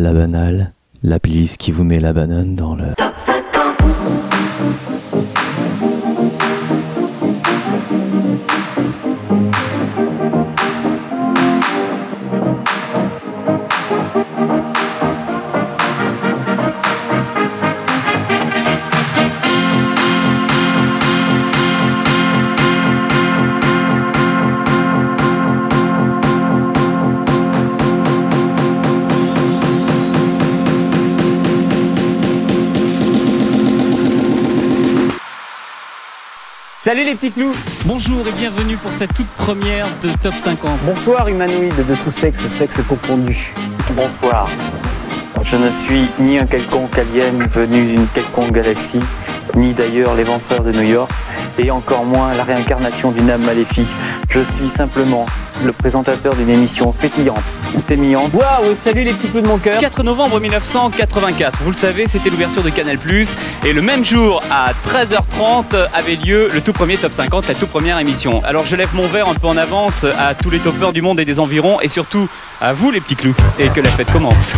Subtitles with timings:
[0.00, 2.86] la banale, la playlist qui vous met la banane dans le...
[36.82, 37.52] Salut les petits clous
[37.84, 40.80] Bonjour et bienvenue pour cette toute première de Top 50.
[40.86, 43.52] Bonsoir humanoïde de tout sexe, sexe confondu.
[43.94, 44.48] Bonsoir.
[45.42, 49.02] Je ne suis ni un quelconque alien venu d'une quelconque galaxie,
[49.56, 51.10] ni d'ailleurs l'éventreur de New York,
[51.58, 53.94] et encore moins la réincarnation d'une âme maléfique.
[54.30, 55.26] Je suis simplement
[55.64, 57.42] le présentateur d'une émission pétillante,
[57.76, 58.34] sémillante.
[58.34, 62.30] Waouh, salut les petits clous de mon cœur 4 novembre 1984, vous le savez, c'était
[62.30, 62.98] l'ouverture de Canal+,
[63.64, 67.70] et le même jour, à 13h30, avait lieu le tout premier Top 50, la toute
[67.70, 68.42] première émission.
[68.44, 71.20] Alors je lève mon verre un peu en avance à tous les toppers du monde
[71.20, 72.28] et des environs, et surtout
[72.60, 74.52] à vous les petits clous, et que la fête commence.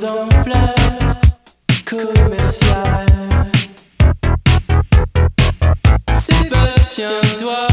[0.00, 0.74] D'ampleur
[1.84, 3.06] commerciale.
[6.14, 7.69] Sébastien doit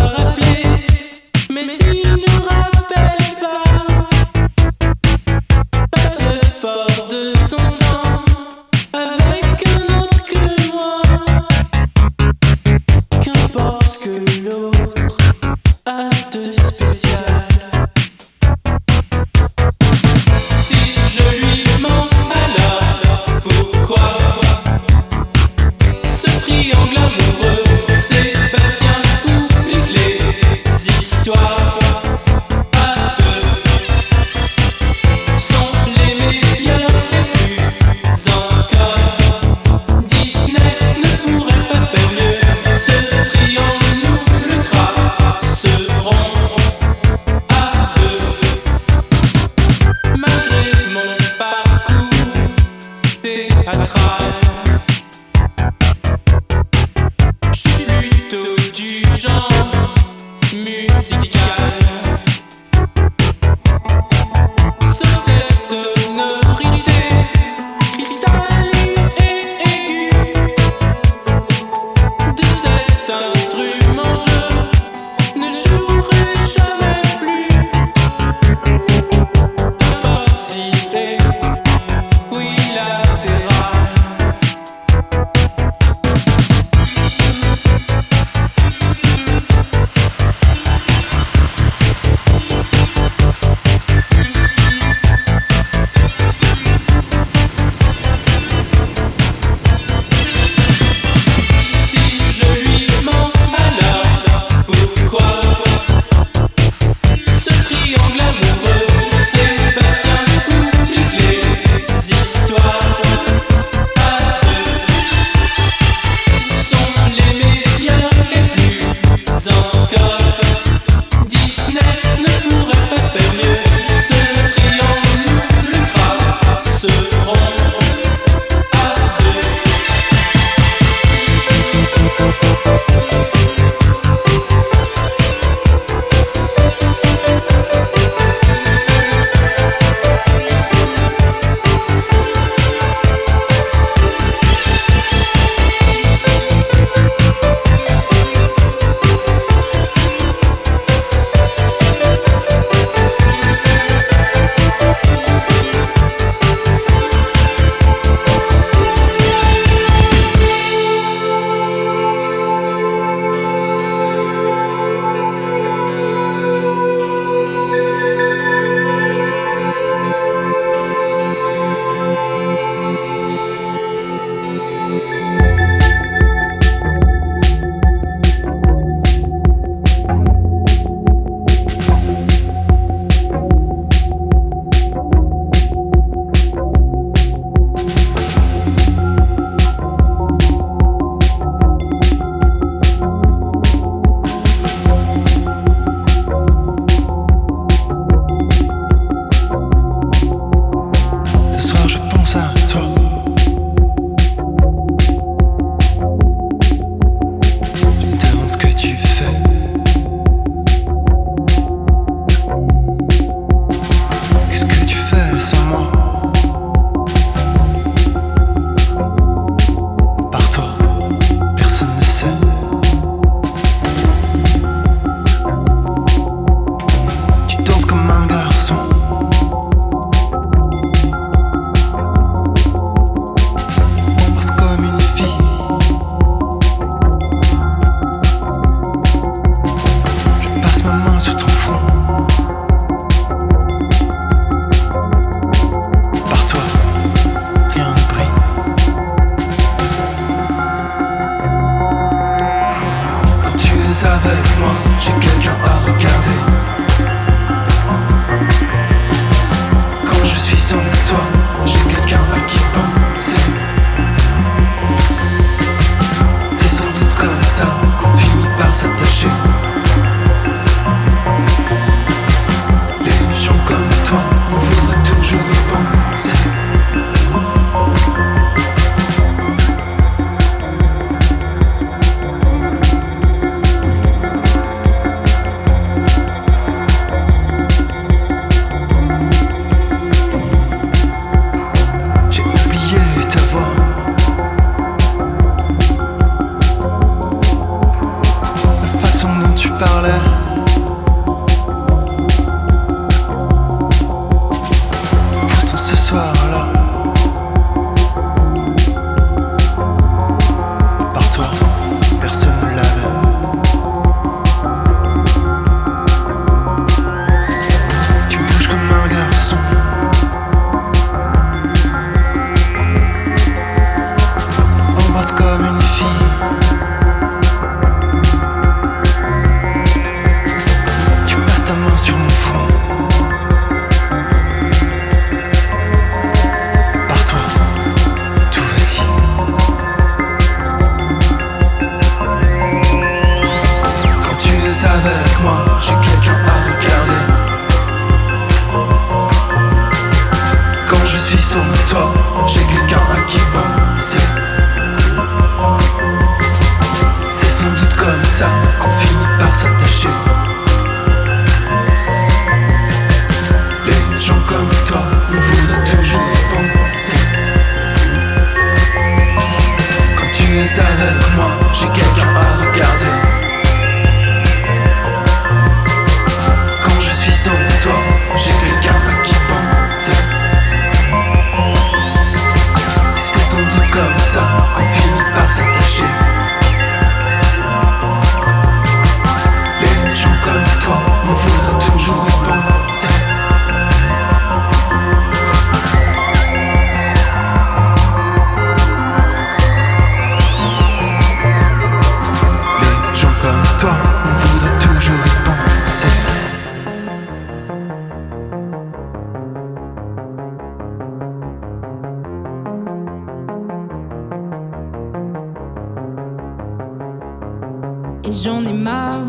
[418.28, 419.26] et j'en ai marre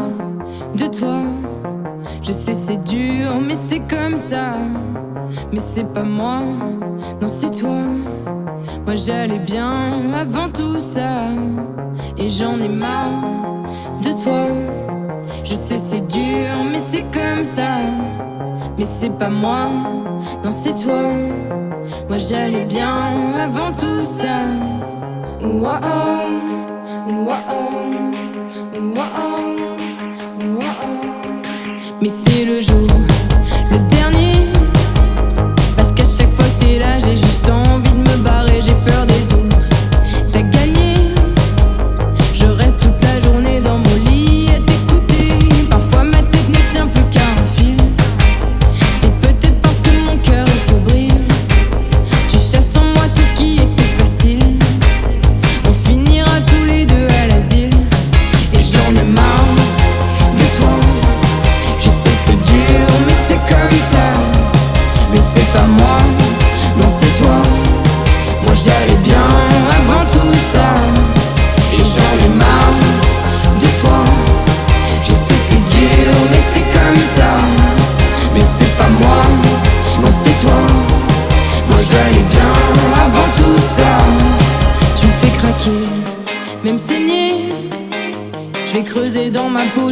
[0.74, 1.22] de toi.
[2.22, 4.56] Je sais c'est dur, mais c'est comme ça.
[5.52, 6.40] Mais c'est pas moi,
[7.20, 7.82] non c'est toi.
[8.84, 11.28] Moi j'allais bien avant tout ça
[12.16, 13.62] et j'en ai marre
[14.02, 14.46] de toi.
[15.44, 17.78] Je sais c'est dur, mais c'est comme ça.
[18.76, 19.68] Mais c'est pas moi,
[20.44, 21.02] non c'est toi.
[22.08, 22.96] Moi j'allais bien
[23.40, 24.38] avant tout ça.
[25.40, 25.78] Wow,
[27.06, 27.34] wow.
[27.48, 27.87] Oh.
[32.44, 33.27] le jour.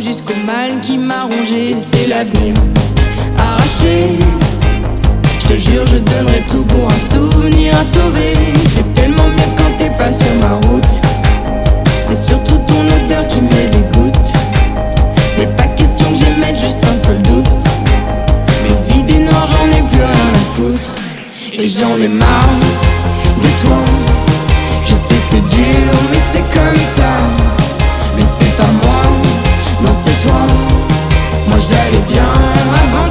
[0.00, 1.74] jusqu'au mal qui m'a rongé.
[1.78, 2.54] C'est l'avenir
[3.38, 4.18] arraché.
[5.40, 8.32] Je te jure, je donnerai tout pour un souvenir à sauver.
[8.74, 11.00] C'est tellement bien quand t'es pas sur ma route.
[12.02, 14.32] C'est surtout ton odeur qui me dégoûte.
[15.38, 17.46] Mais pas question que j'émette juste un seul doute.
[18.64, 20.90] Mes idées noires, j'en ai plus rien à foutre.
[21.52, 22.60] Et j'en ai marre
[23.42, 23.78] de toi.
[24.82, 27.45] Je sais, c'est dur, mais c'est comme ça.
[31.48, 33.05] Moi j'allais bien avant.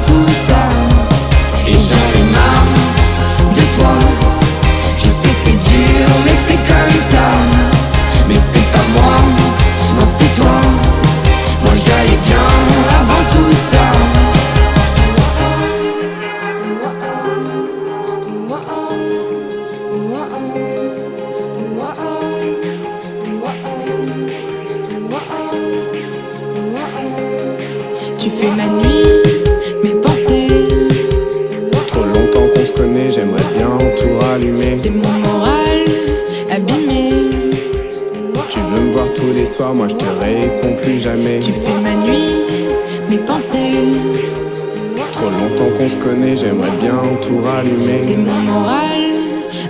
[47.26, 49.02] C'est mon moral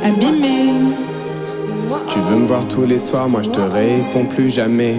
[0.04, 0.74] abîmé.
[2.06, 4.96] Tu veux me voir tous les soirs, moi je te réponds plus jamais.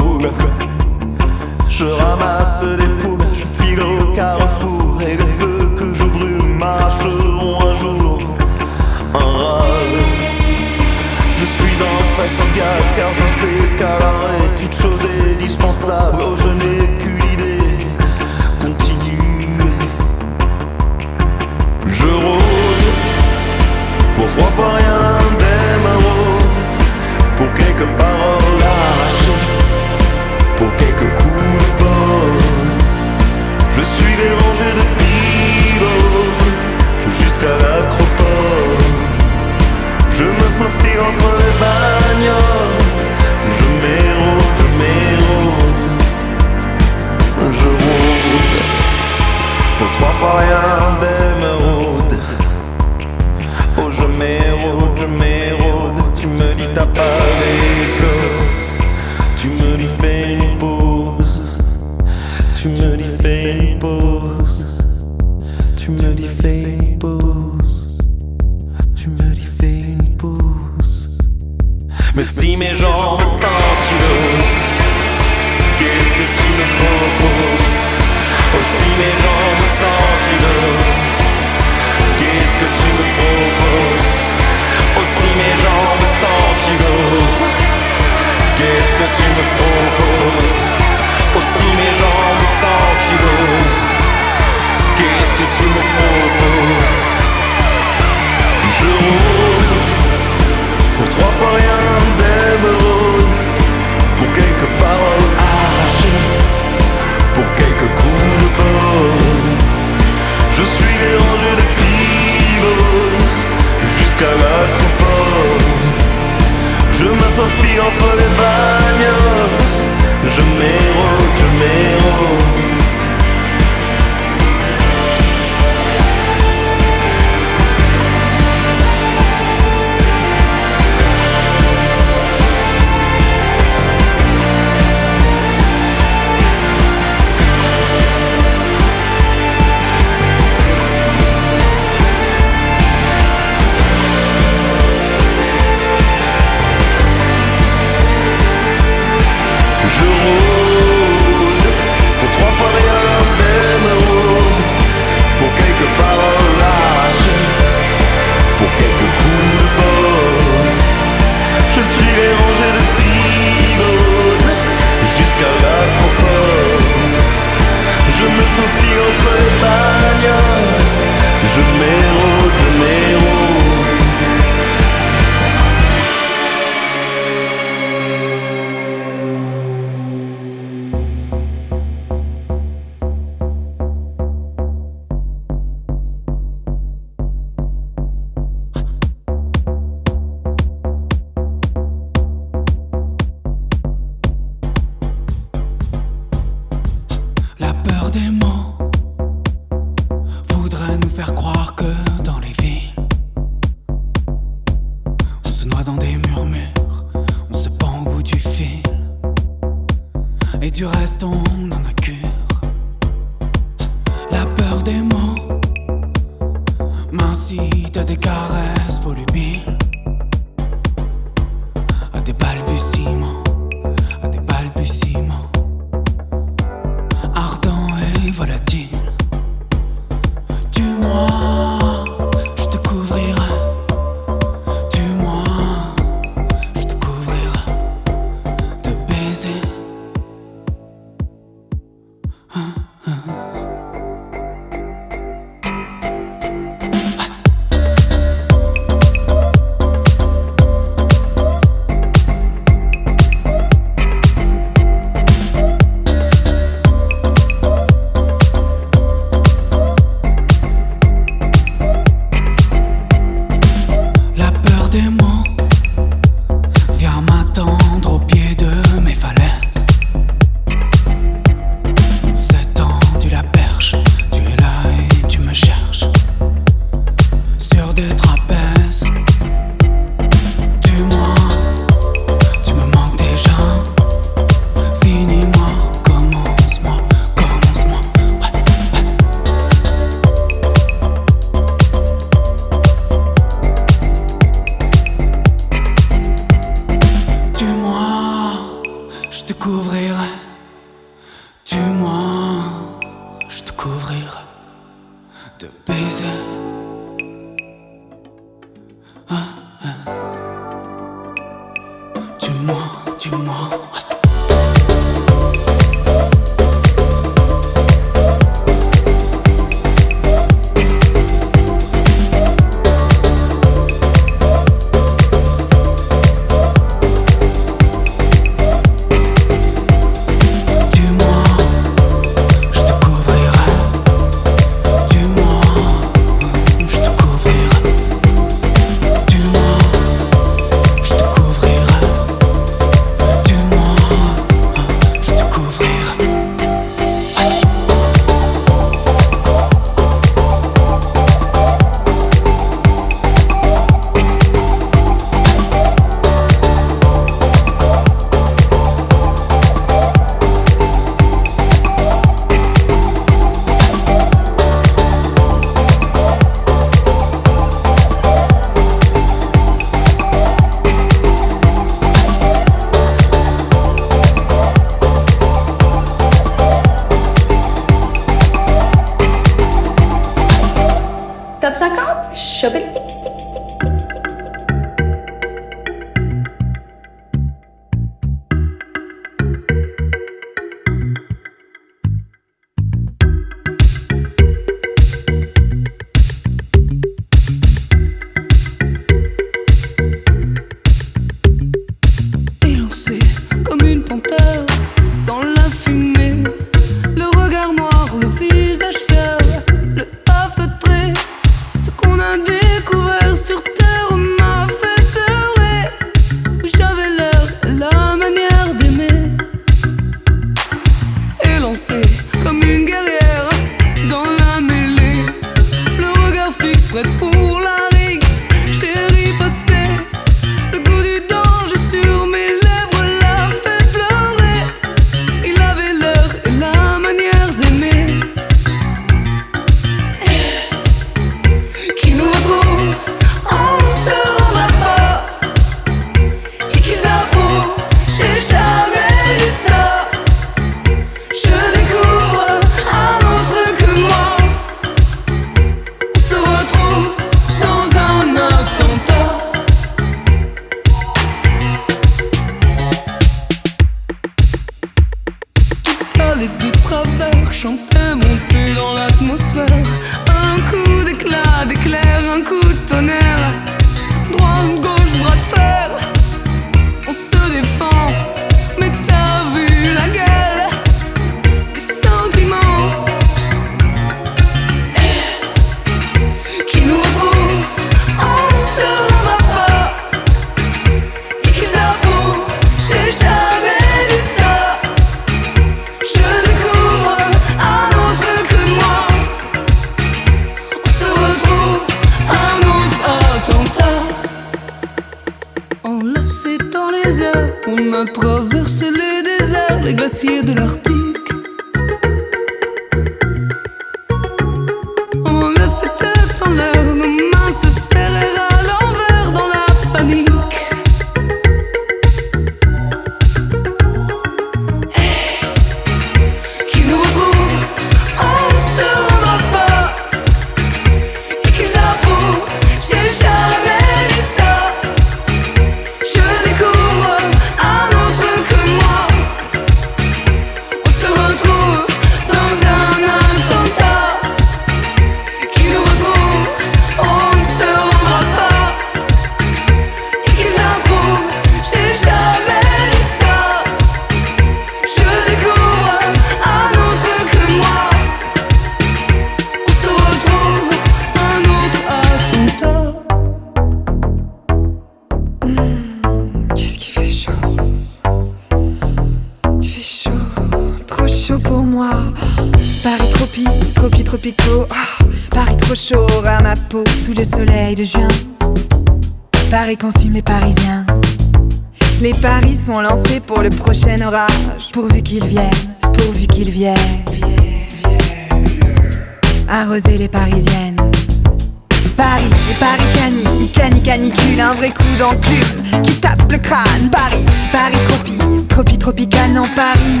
[596.52, 600.00] Paris, Paris tropi, tropi tropical, non Paris.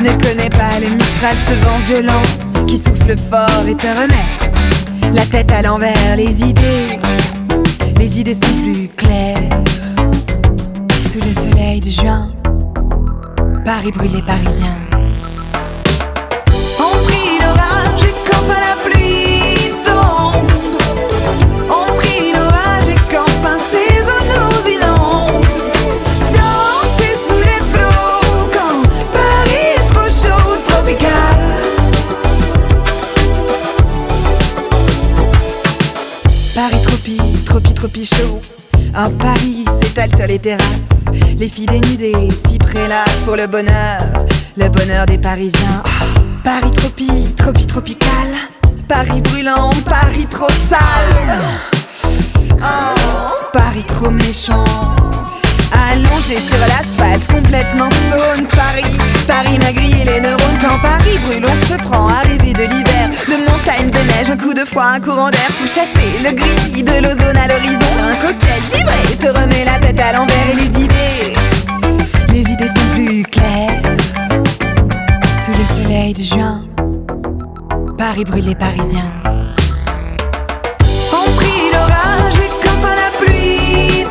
[0.00, 2.22] ne connais pas le mistral, ce vent violent
[2.66, 4.52] qui souffle fort et te remet
[5.14, 6.98] la tête à l'envers, les idées,
[7.98, 9.50] les idées sont plus claires.
[11.10, 12.30] Sous le soleil de juin,
[13.64, 14.76] Paris brûle les Parisiens.
[16.78, 16.92] On
[38.94, 41.04] Un Paris s'étale sur les terrasses.
[41.38, 44.00] Les filles dénudées s'y prélassent pour le bonheur,
[44.56, 45.82] le bonheur des Parisiens.
[45.84, 46.04] Ah,
[46.42, 48.28] Paris tropi, tropi, tropical.
[48.88, 51.40] Paris brûlant, Paris trop sale.
[52.58, 54.64] Oh, Paris trop méchant.
[55.90, 58.46] Allongé sur l'asphalte, complètement stone.
[58.48, 60.58] Paris, Paris m'a grillé les neurones.
[60.60, 63.10] Quand Paris brûle, on se prend rêver de l'hiver.
[63.28, 66.82] De montagne, de neige, un coup de froid, un courant d'air pour chasser le gris
[66.82, 67.92] de l'ozone à l'horizon.
[68.02, 71.34] Un cocktail givré te remet la tête à l'envers et les idées,
[72.28, 73.82] les idées sont plus claires.
[75.44, 76.62] Sous le soleil de juin,
[77.98, 79.12] Paris brûle les Parisiens.
[81.12, 84.01] On prie l'orage qu'enfin la pluie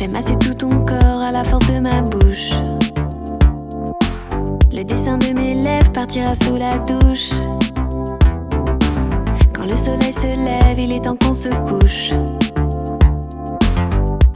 [0.00, 2.52] J'ai massé tout ton corps à la force de ma bouche.
[4.72, 7.32] Le dessin de mes lèvres partira sous la douche.
[9.52, 12.12] Quand le soleil se lève, il est temps qu'on se couche.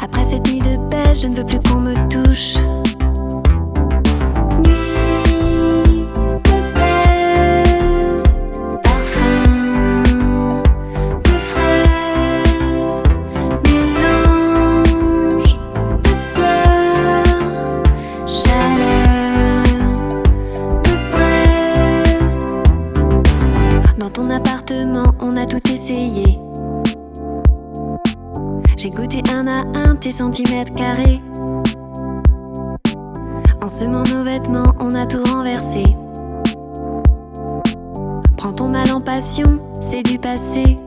[0.03, 2.57] Après cette nuit de pêche, je ne veux plus qu'on me touche.
[30.15, 31.21] centimètres carrés.
[33.61, 35.83] En semant nos vêtements, on a tout renversé.
[38.37, 40.79] Prends ton mal en passion, c'est du passé.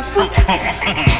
[0.00, 1.16] my.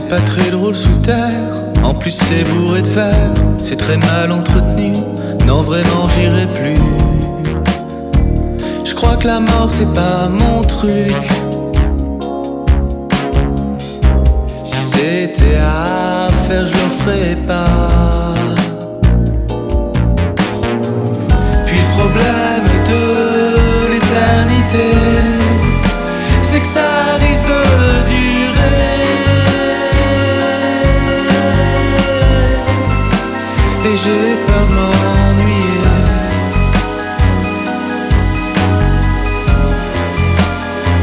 [0.00, 3.14] C'est pas très drôle sous terre, en plus c'est bourré de fer,
[3.62, 4.92] c'est très mal entretenu,
[5.46, 6.80] non vraiment j'irai plus.
[8.82, 11.14] Je crois que la mort c'est pas mon truc.
[14.64, 18.34] Si c'était à faire, je le ferais pas.
[21.66, 24.96] Puis le problème de l'éternité,
[26.42, 27.89] c'est que ça risque de
[34.02, 35.98] j'ai peur de m'ennuyer.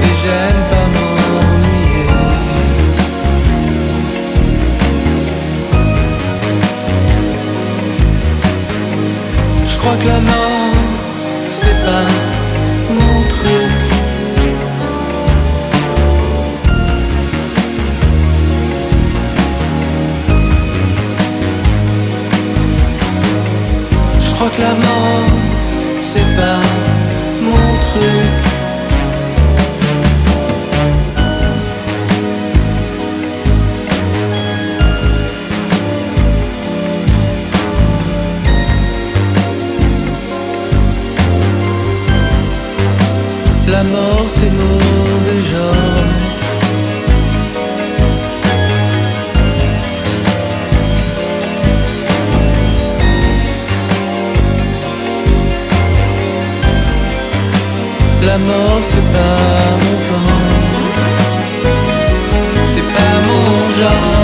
[0.06, 2.08] Et j'aime pas m'ennuyer.
[9.66, 10.47] Je crois que la mort,
[24.40, 24.50] Mort,
[26.00, 26.60] c'est pas
[27.42, 28.38] mon truc.
[43.68, 46.17] La mort, c'est mauvais genre.
[58.28, 60.22] La mort, c'est pas mon genre.
[62.68, 64.17] C'est pas mon genre.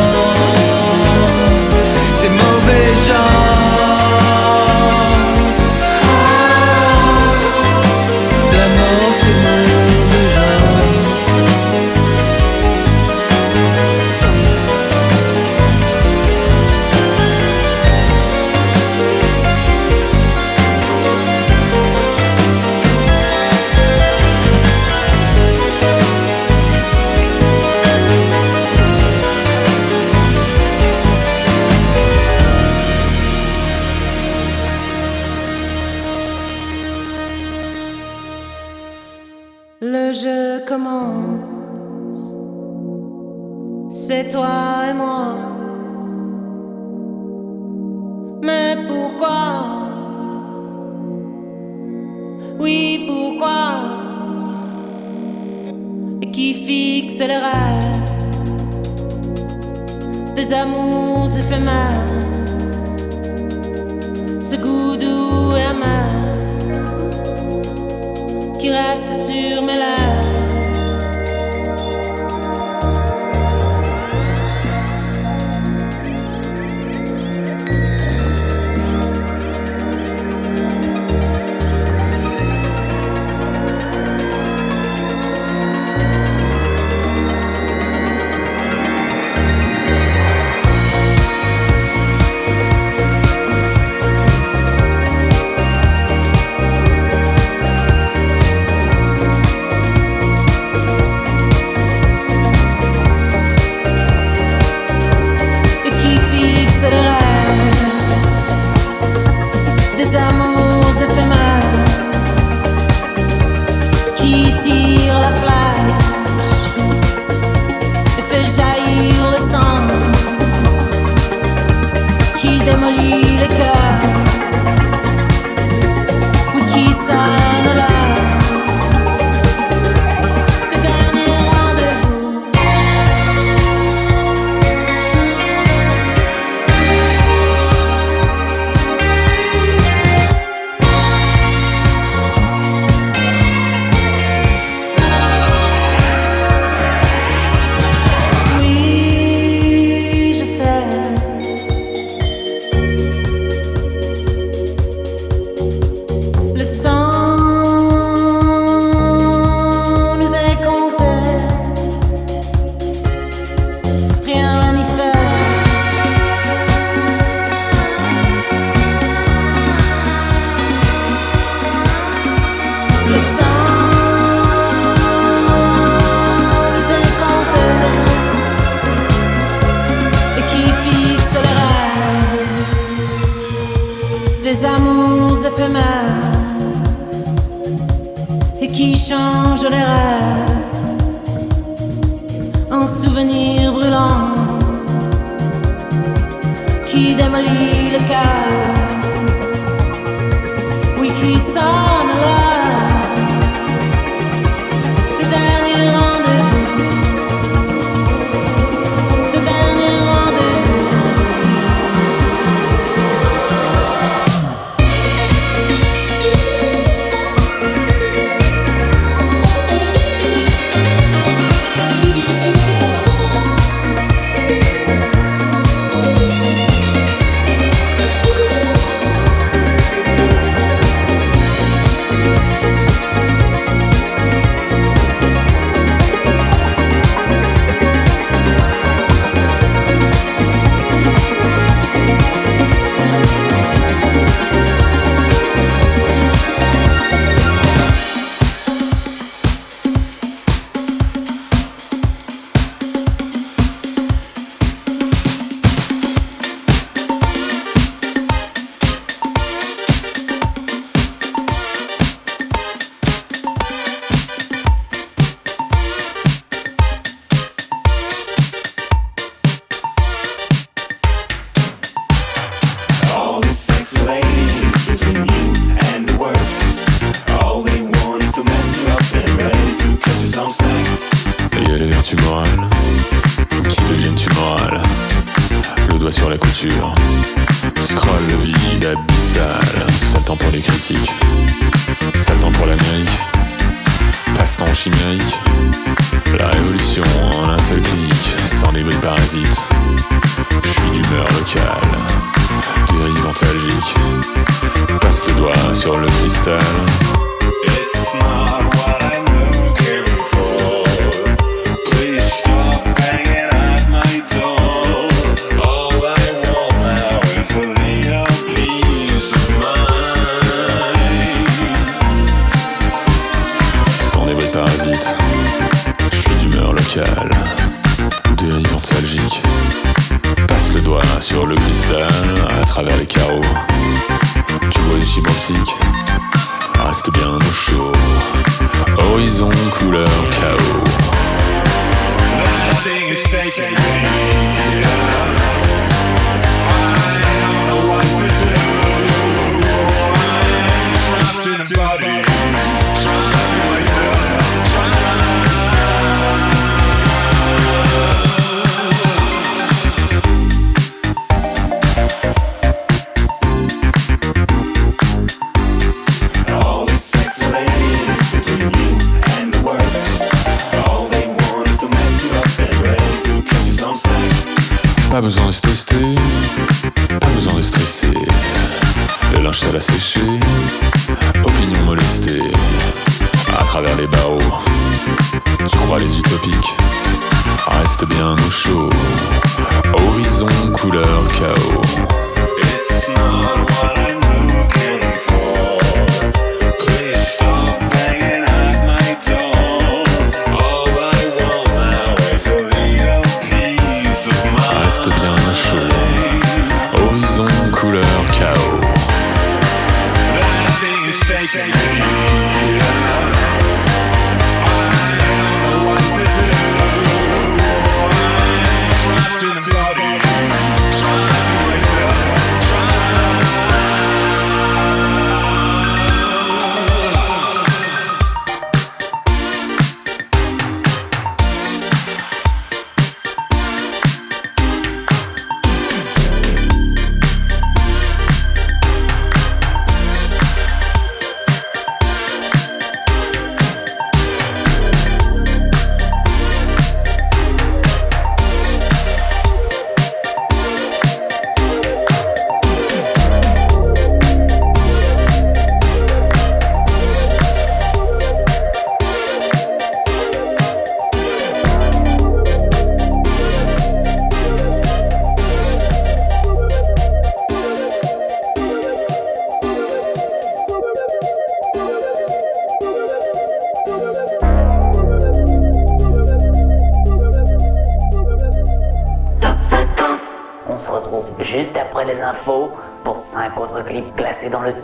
[484.53, 484.82] dans le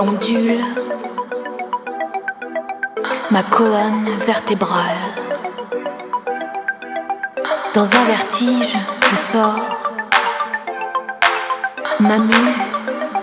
[0.00, 0.64] ondule
[3.30, 4.96] ma colonne vertébrale.
[7.74, 8.76] Dans un vertige,
[9.10, 9.58] je sors,
[12.00, 12.54] ma mue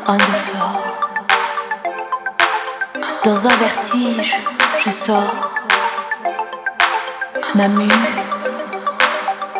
[0.07, 0.81] on the floor.
[3.23, 4.35] Dans un vertige,
[4.85, 5.35] je sors,
[7.55, 7.87] ma mue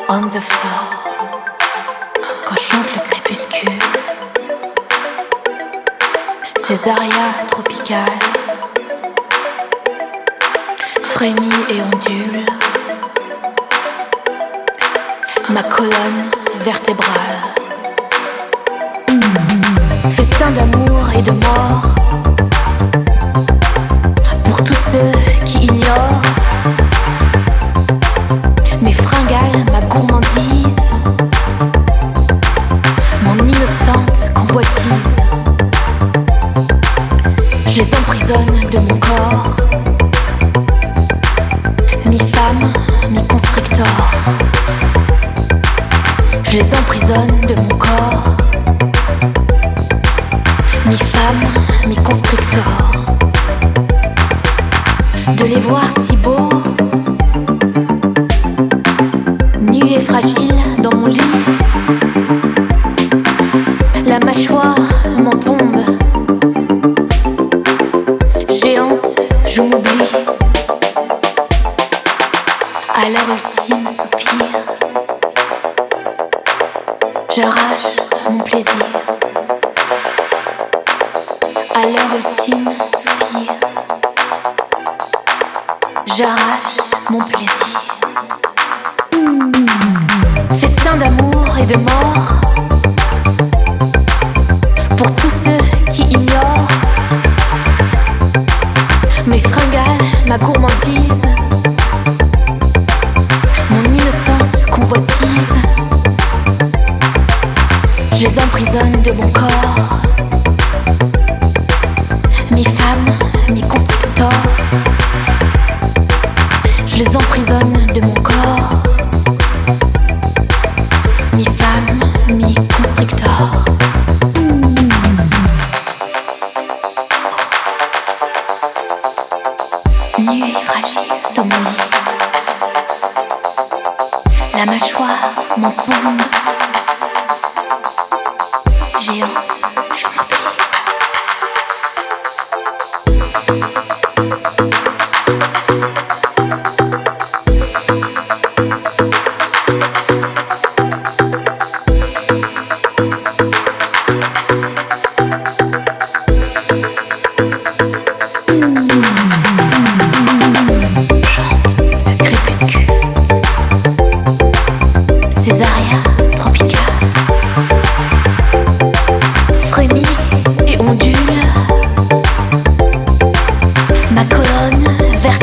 [0.10, 0.95] on the floor.
[6.76, 7.45] Cesaria.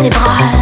[0.03, 0.42] Vertébrale.
[0.42, 0.61] Festin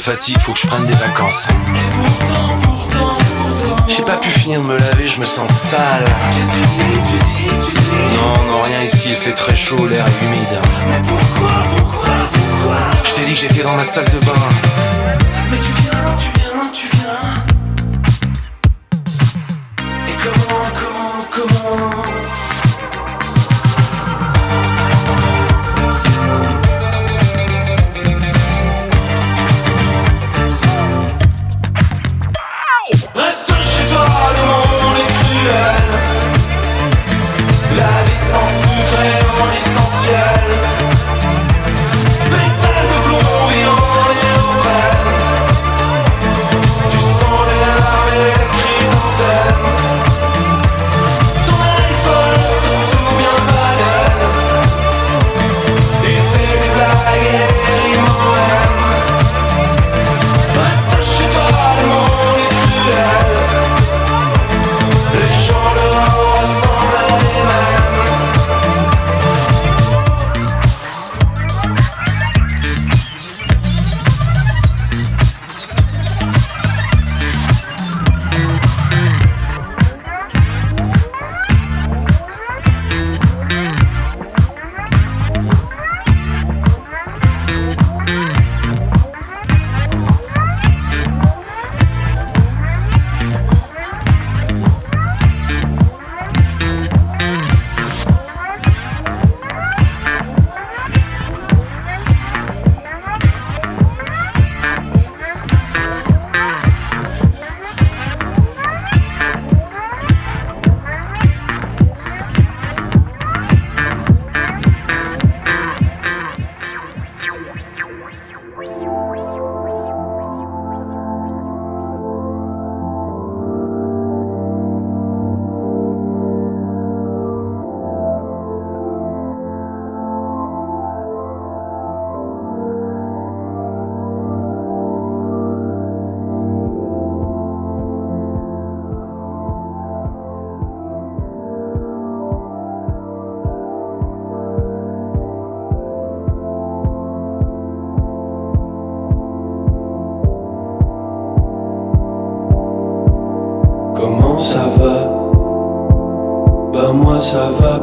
[0.00, 1.46] fatigue, faut que je prenne des vacances.
[3.88, 6.04] J'ai pas pu finir de me laver, je me sens sale.
[8.12, 10.60] Non, non, rien ici, il fait très chaud, l'air est humide.
[13.04, 14.32] Je t'ai dit que j'étais dans la salle de bain.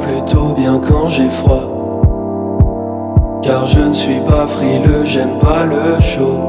[0.02, 1.64] Plutôt bien quand j'ai froid.
[3.42, 6.40] Car je ne suis pas frileux, j'aime pas le chaud.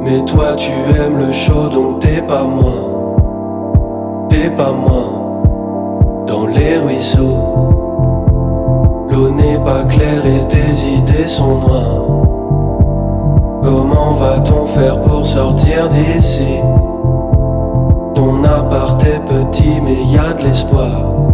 [0.00, 2.72] Mais toi tu aimes le chaud donc t'es pas moi.
[4.28, 6.24] T'es pas moi.
[6.26, 7.38] Dans les ruisseaux.
[9.10, 12.04] L'eau n'est pas claire et tes idées sont noires.
[13.62, 16.60] Comment va-t-on faire pour sortir d'ici?
[18.14, 21.29] Ton appart est petit mais y a de l'espoir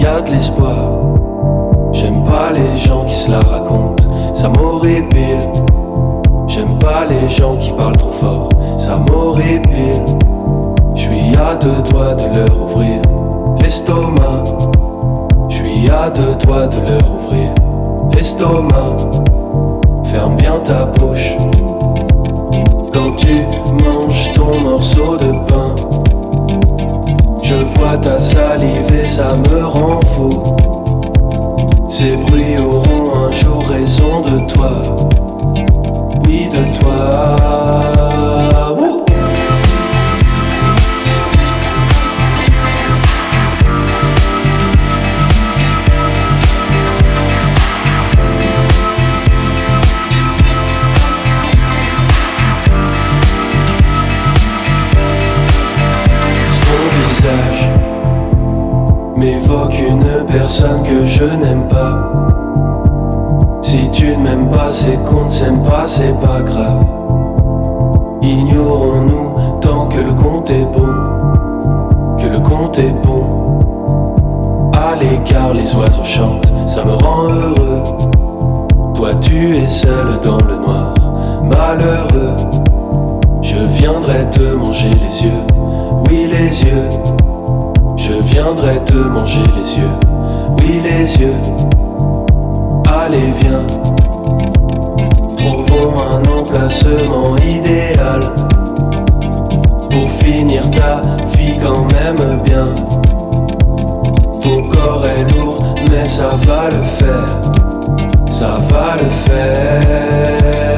[0.00, 0.92] Y a de l'espoir.
[1.92, 4.02] J'aime pas les gens qui se la racontent.
[4.32, 5.38] Ça m'horripile
[6.46, 8.48] J'aime pas les gens qui parlent trop fort.
[8.78, 10.02] Ça m'horripile
[10.96, 13.02] J'suis à deux doigts de leur ouvrir
[13.60, 14.44] L'estomac.
[15.50, 17.50] J'suis à deux doigts de leur ouvrir
[18.14, 18.96] L'estomac.
[20.04, 21.36] Ferme bien ta bouche.
[22.90, 23.44] Quand tu
[23.84, 25.99] manges ton morceau de pain.
[27.50, 30.40] Je vois ta salive et ça me rend fou.
[31.90, 34.99] Ces bruits auront un jour raison de toi.
[86.08, 86.88] Oui les yeux.
[87.96, 89.94] Je viendrai te manger les yeux,
[90.58, 91.36] oui les yeux.
[92.86, 93.66] Allez viens,
[95.36, 98.20] trouvons un emplacement idéal
[99.90, 101.02] pour finir ta
[101.36, 102.68] vie quand même bien.
[104.40, 107.40] Ton corps est lourd, mais ça va le faire,
[108.30, 110.69] ça va le faire.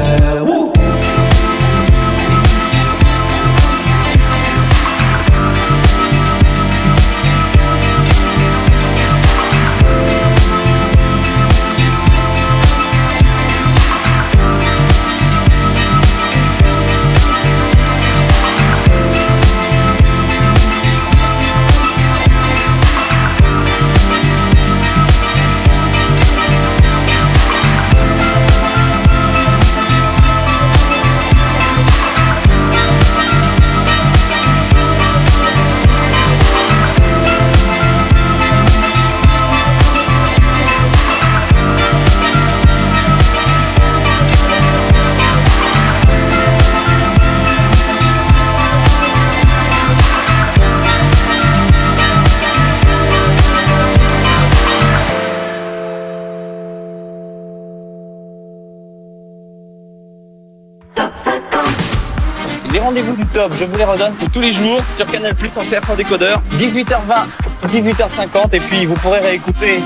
[63.63, 66.43] Je vous les redonne, c'est tous les jours sur Canal Plus en clair sans décodeur,
[66.55, 69.81] 18h20, 18h50, et puis vous pourrez réécouter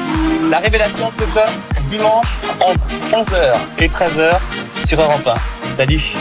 [0.49, 1.51] la révélation de ce top
[1.91, 2.27] dimanche
[2.59, 4.39] entre 11h et 13h
[4.83, 5.71] sur Europe 1.
[5.77, 6.15] Salut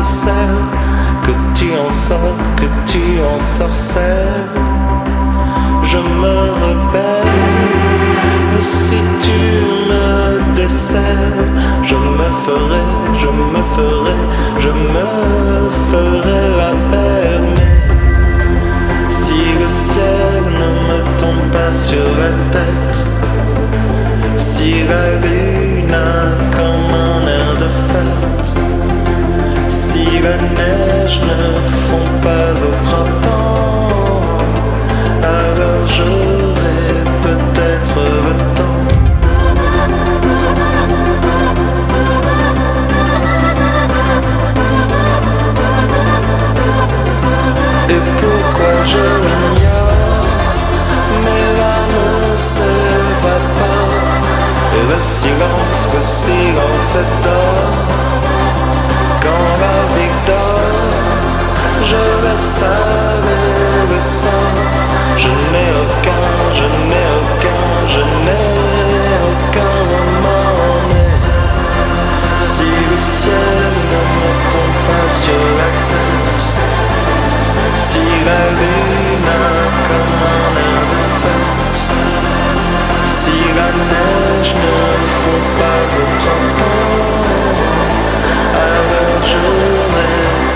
[0.00, 4.48] que tu en sors, que tu en sorcelles.
[5.82, 7.68] Je me rebelle.
[8.58, 9.40] Et si tu
[9.90, 11.52] me décèles,
[11.82, 14.20] je me ferai, je me ferai,
[14.58, 17.48] je me ferai la belle.
[17.56, 23.04] Mais si le ciel ne me tombe pas sur la tête,
[24.38, 26.79] si la lune a comme
[30.20, 34.20] si la neige ne fond pas au printemps,
[35.22, 36.82] alors j'aurai
[37.22, 38.86] peut-être le temps.
[47.88, 50.26] Et pourquoi je l'ignore?
[51.24, 54.00] Mes larmes s'évaporent
[54.76, 57.69] Et le silence, le silence dort
[59.22, 61.20] Quand la vie dort
[61.84, 64.48] Je laisse aller le sang
[65.16, 66.26] Je n'ai aucun,
[66.58, 67.62] je n'ai aucun,
[67.94, 68.48] je n'ai
[69.30, 69.76] aucun
[70.88, 71.10] Mais
[72.40, 76.10] si le ciel ne me tombe pas sur la tête
[77.74, 81.82] si la lune a comme un air de fête
[83.04, 87.39] Si la neige ne fond pas au printemps
[89.22, 89.70] j'aurai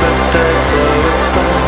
[0.01, 1.65] peut-être le temps.